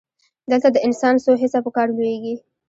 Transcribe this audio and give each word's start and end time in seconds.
دلته 0.49 0.69
د 0.71 0.77
انسان 0.87 1.15
څو 1.23 1.31
حسه 1.41 1.59
په 1.65 1.71
کار 1.77 1.87
لویږي. 1.95 2.35